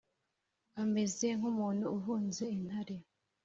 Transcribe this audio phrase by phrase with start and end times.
[0.81, 2.95] Ameze nk’umuntu uhunze intare,